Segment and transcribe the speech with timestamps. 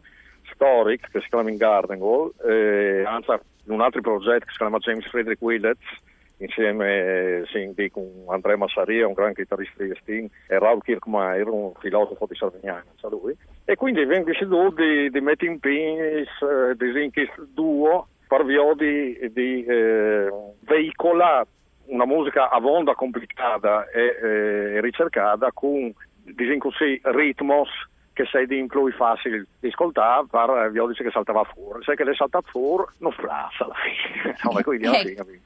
[0.53, 3.31] Storic che si chiama In Garden Wall, e anzi
[3.65, 6.01] in un altro progetto che si chiama James Frederick Willets
[6.37, 12.25] insieme sì, con Andrea Massaria, un gran chitarrista di Sting, e Raul Kirkmaier, un filosofo
[12.27, 13.35] di Sardignano, sa lui.
[13.63, 19.63] E quindi abbiamo deciso di, di in piedi eh, questo duo per via di, di
[19.63, 20.29] eh,
[20.61, 21.47] veicolare
[21.93, 25.93] una musica a onda complicata e, e ricercata con
[26.23, 27.69] diciamo così, ritmos
[28.13, 32.03] che sei di più facile di ascoltare per vi dice che saltava fuori sai che
[32.03, 34.21] le salta fuori non flassa alla fine.
[34.43, 35.41] No, quindi alla fine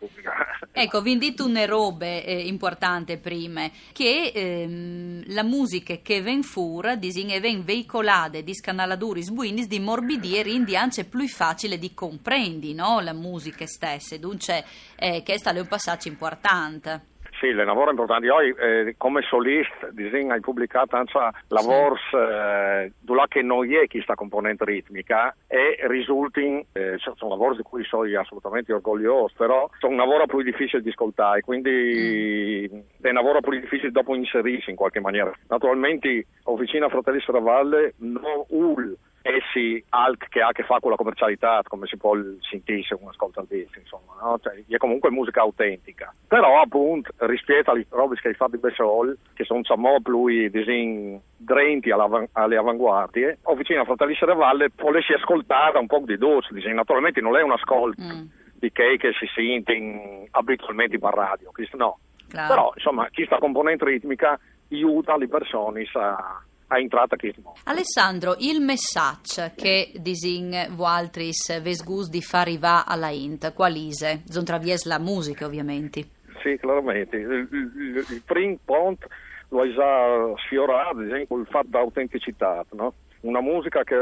[0.72, 6.97] ecco vi dite una robe eh, importante prima che ehm, la musica che ven fuori
[6.97, 12.73] disin ven veicolate di scanalatori sbuinis di morbidi e rindi anche più facile di comprendi
[12.73, 12.99] no?
[12.99, 14.63] la musica stessa dunque
[14.97, 18.25] eh, questo è un passaggio importante sì, le lavoro importanti.
[18.25, 22.16] Io eh, come solista disegno hai pubblicato anche lavori sì.
[22.16, 22.92] eh,
[23.28, 28.74] che non è questa componente ritmica e risultano, eh, sono lavori di cui sono assolutamente
[28.74, 32.80] orgoglioso, però sono un lavoro più difficile di ascoltare, quindi mm.
[33.02, 35.31] è un lavoro più difficile dopo inserirsi in qualche maniera.
[35.47, 40.97] Naturalmente Officina Fratelli Serravalle non UL essi alt che ha a che fare con la
[40.97, 44.39] commercialità, come si può sentire se uno ascolta il disco, insomma, no?
[44.41, 46.13] cioè, è comunque musica autentica.
[46.28, 51.19] Però appunto rispetto alle robe che hai fatto di Bessol, che sono diciamo più disin,
[51.35, 57.41] drenti alle avanguardie, Officina Fratelli Serravalle volessi ascoltare un po' di doce, naturalmente non è
[57.41, 58.25] un ascolto mm.
[58.55, 61.99] di che, che si sente in, abitualmente per radio, no.
[62.29, 62.53] Claro.
[62.53, 64.38] Però insomma questa componente ritmica
[64.69, 67.33] aiuta le persone a a entrata che
[67.63, 74.23] Alessandro, il messaggio che disin vualtris vesgus di far arrivare alla int, qualise?
[74.25, 76.05] Zon travies la musica ovviamente.
[76.41, 77.17] Sì, chiaramente.
[77.17, 79.07] Il, il, il primo punto
[79.50, 82.94] lo hai già sfiorato, ad esempio, il fatto d'autenticità, no?
[83.22, 83.95] Una musica che,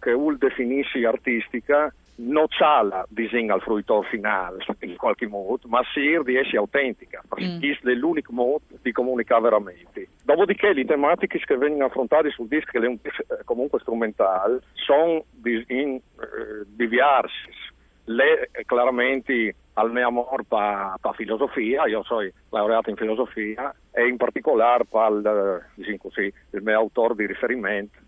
[0.00, 5.80] che UL definisce artistica non c'ha la disegna al fruitore finale in qualche modo, ma
[5.92, 7.58] si di essere autentica, perché mm.
[7.90, 10.08] è l'unico modo di comunicare veramente.
[10.24, 14.60] Dopodiché le tematiche che vengono affrontate sul disco, che è un disco eh, comunque strumentale,
[14.74, 17.50] sono di, in, eh, diverse.
[18.06, 24.16] Le eh, chiaramente al mio amore per filosofia, io sono laureato in filosofia e in
[24.16, 27.98] particolare il, così, il mio autore di riferimento,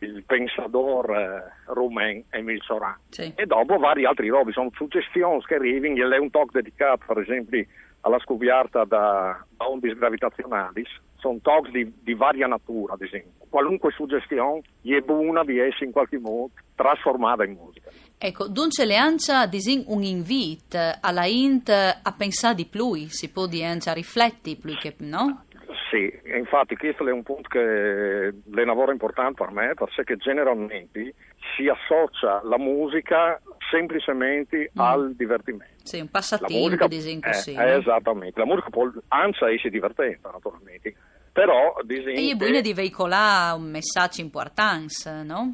[0.00, 2.96] il pensador eh, rumeno Emile Soran.
[3.08, 3.32] Sì.
[3.34, 7.64] E dopo vari altri robi, sono suggestioni che arrivano, è un talk dedicato per esempio
[8.00, 10.84] alla scoperta da, da onde gravitazionali,
[11.16, 13.46] sono talk di, di, varia natura, ad esempio.
[13.48, 17.90] Qualunque suggestione è buona di essere in qualche modo trasformata in musica.
[18.18, 23.46] Ecco, dunque le ancia disin un invito alla Int a pensare di più, si può
[23.46, 25.44] dire a rifletti più che, no?
[25.90, 31.14] Sì, infatti questo è un punto che è un lavoro importante per me, perché generalmente
[31.56, 33.40] si associa la musica
[33.70, 34.80] semplicemente mm.
[34.80, 35.84] al divertimento.
[35.84, 37.52] Sì, un passatempo, disin così.
[37.52, 37.62] Eh, no?
[37.62, 40.94] Esattamente, la musica può anzi essere divertente, naturalmente,
[41.32, 41.76] però...
[41.84, 45.50] Disin e è buono di veicolare un messaggio importante, no?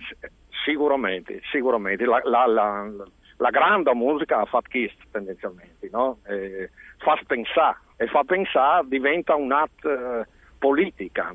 [0.64, 2.04] Sicuramente, sicuramente.
[2.04, 2.90] La, la, la,
[3.36, 6.18] la grande musica fa questo tendenzialmente, no?
[6.26, 11.34] eh, fa pensare e fa pensare diventa un atto eh, politica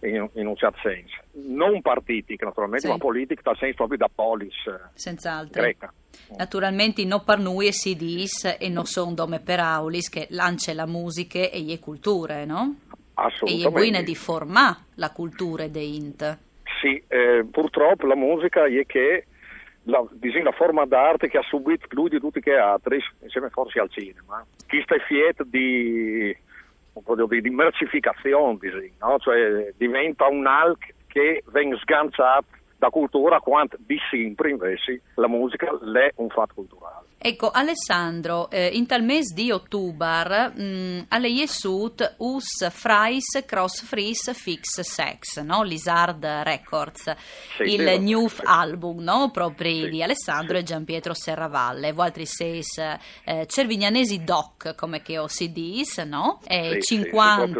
[0.00, 1.16] in, in, un certo senso.
[1.32, 2.92] Non partitica naturalmente, sì.
[2.92, 5.62] ma politica dal senso proprio da polis eh, Senz'altro.
[5.62, 5.92] greca.
[6.36, 10.74] Naturalmente non per noi e si dis e non sono dome per aulis che lancia
[10.74, 12.74] la musica e le culture, no?
[13.14, 13.64] Assolutamente.
[13.64, 16.38] E è buona di formare la cultura de Int.
[16.80, 19.26] Sì, eh, purtroppo la musica è che
[19.84, 20.04] la,
[20.42, 24.44] la forma d'arte che ha subito più di tutti gli altri, insieme forse al cinema,
[24.66, 26.36] chi sta fiet di,
[26.92, 28.58] di, di mercificazione,
[29.00, 29.18] no?
[29.18, 35.66] cioè diventa un alc che viene sganciato da cultura quanto di sempre invece la musica
[35.66, 37.09] è un fatto culturale.
[37.22, 44.32] Ecco, Alessandro, eh, in tal mese di ottobre mh, alle Jesut us Frais Cross Freeze
[44.32, 45.62] Fix Sex, no?
[45.62, 47.14] Lizard Records,
[47.56, 48.40] sì, il sì, new sì.
[48.44, 49.30] album no?
[49.30, 52.62] proprio di Alessandro e Giampietro Serravalle, voi altri sei
[53.24, 56.40] eh, cervignanesi doc, come che ho si dis, no?
[56.46, 57.58] E 50...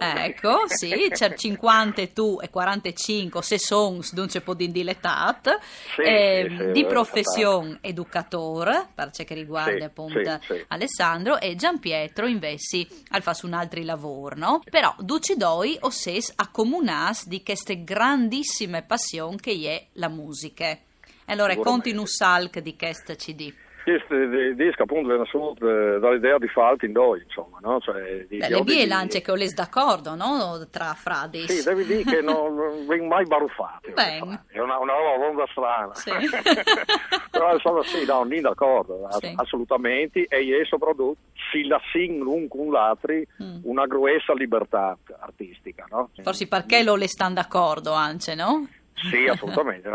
[0.00, 0.24] di.
[0.24, 5.56] Ecco, sì, c'è 50 tu e 45 se sons, non c'è po' di dilettat,
[5.98, 10.64] eh, di professione educativa educatore, per ciò che riguarda sì, appunto sì.
[10.68, 14.62] Alessandro, e Gian Pietro invece al fa su un altro lavoro, no?
[14.68, 20.66] Però duci doi o ses accomunas di queste grandissime passioni che è la musica.
[20.66, 23.52] E allora, conti un salc di questo CD
[23.96, 27.80] questo disco appunto viene assunto dall'idea di Falti in due, insomma, no?
[27.80, 30.66] Cioè, di, Beh, le vie lance che ho les d'accordo, no?
[30.70, 31.48] Tra fradi.
[31.48, 32.54] Sì, devi dire che non
[32.86, 33.92] vengono mai baruffati.
[33.94, 35.94] È una, una roba strana.
[35.94, 36.10] Sì.
[37.30, 39.32] Però insomma sì, no, non d'accordo, sì.
[39.36, 41.20] assolutamente, e io soprattutto
[41.50, 43.60] si la l'un con l'altro mm.
[43.62, 46.10] una grossa libertà artistica, no?
[46.22, 48.66] Forse perché lo le stanno d'accordo anche, no?
[48.94, 49.88] Sì, assolutamente.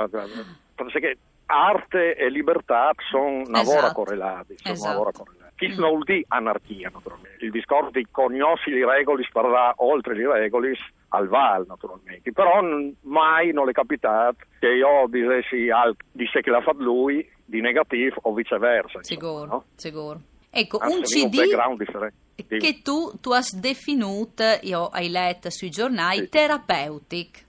[0.76, 1.18] Perché
[1.54, 3.94] arte e libertà sono una esatto.
[3.94, 4.56] correlati.
[4.58, 5.24] Sono esatto.
[5.24, 5.54] correlati.
[5.56, 7.46] Chi non vuol dire anarchia, naturalmente.
[7.46, 10.74] Il discorso di cognosci le regole sparrà oltre le regole
[11.10, 12.32] al val, naturalmente.
[12.32, 12.60] Però
[13.02, 18.18] mai non è capitato che io dicessi al, disse che l'ha fatto lui di negativo
[18.24, 19.04] o viceversa.
[19.04, 19.64] Sicuro, no?
[19.76, 20.20] sicuro.
[20.50, 26.20] Ecco, Anzi, un CD un che tu, tu hai definito, io hai letto sui giornali,
[26.20, 26.30] sì.
[26.30, 27.46] therapeutic.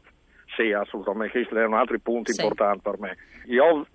[0.56, 2.42] Sì, assolutamente, questi erano altri punti sì.
[2.42, 3.16] importanti per me.
[3.46, 3.86] Io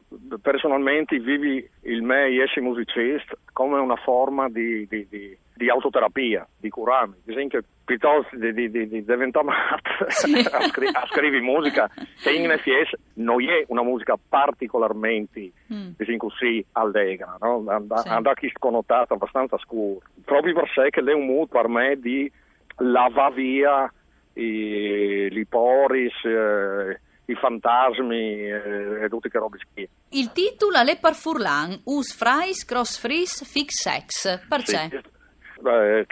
[0.41, 6.69] personalmente vivi il me essere musicista come una forma di, di, di, di autoterapia, di
[6.69, 7.15] curarmi.
[7.23, 10.33] Per esempio, piuttosto di, di, di, di diventare matto sì.
[10.51, 11.89] a, scri- a scrivere musica,
[12.21, 16.17] che in FS non è una musica particolarmente mm.
[16.17, 17.63] così allegra, no?
[17.67, 18.51] Anda, sì.
[18.57, 20.01] connotato abbastanza scuro.
[20.23, 22.31] Proprio per sé che è un mood per me di
[22.77, 23.94] lavare via
[24.33, 27.00] i, i poris, eh,
[27.30, 29.92] i fantasmi eh, e tutte che robe schifo.
[30.10, 34.90] Il titolo è Le Parfurlan, Us Frais Cross Fris Fix Sex, perché?
[34.90, 36.08] Sì, beh,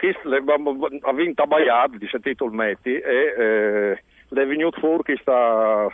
[1.00, 5.88] ha vinto a Bayard, di titolo metti, e eh, è venuto fuori questa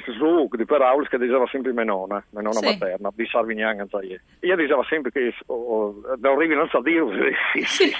[0.00, 2.64] questo zouk di parole che diceva sempre mia nonna, mia nonna sì.
[2.64, 3.86] materna, di Sarvignan,
[4.40, 7.04] io diceva sempre che oh, oh, non arrivi non sa dire
[7.52, 7.92] sì, sì.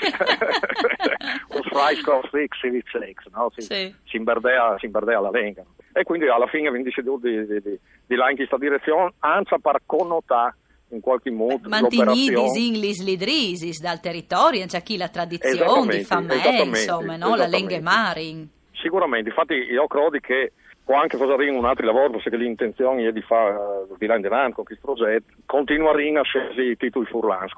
[1.48, 3.52] un freisko fix si sex, no?
[3.54, 3.94] Si, sì.
[4.04, 5.64] si imberdea, si imberdea la lingua.
[5.92, 9.54] E quindi alla fine abbiamo deciso di, di, di, di là in questa direzione, anzi
[9.60, 10.56] per connotare
[10.92, 17.16] in qualche modo Mantigni disinglis lidrisis dal territorio, c'è chi la tradizione di famè, insomma,
[17.16, 17.34] no?
[17.34, 18.49] la lingua marin.
[18.72, 20.52] Sicuramente, infatti io credo che
[20.84, 24.54] può anche fare un altro lavoro, perché l'intenzione è di fare di là in avanti
[24.54, 27.52] con questo progetto, continuare a scegliere i titoli furlans,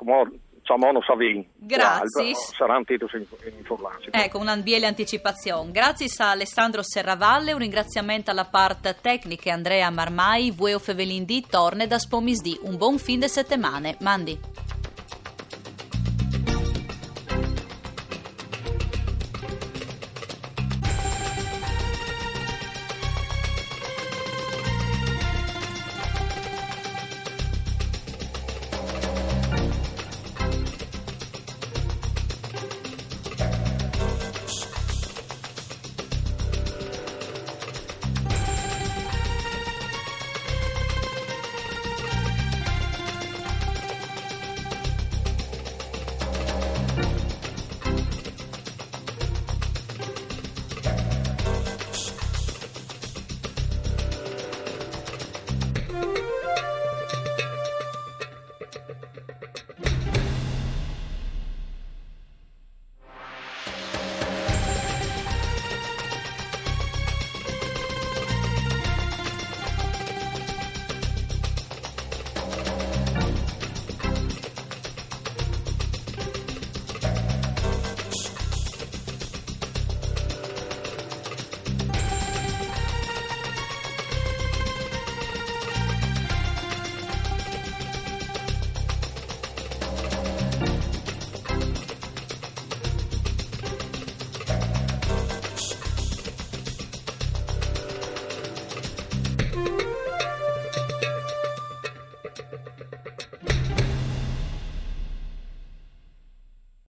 [0.65, 1.45] diciamo non Savin.
[1.57, 2.35] Grazie.
[2.35, 3.27] Saranno titoli
[3.59, 4.09] in, furlans.
[4.11, 5.71] Ecco, un'ambiele anticipazione.
[5.71, 11.99] Grazie a Alessandro Serravalle, un ringraziamento alla parte tecnica Andrea Marmai, Vueo Fevelindì, Torne da
[11.99, 12.59] Spomisdì.
[12.63, 13.97] Un buon fin de settimane.
[14.01, 14.64] Mandi.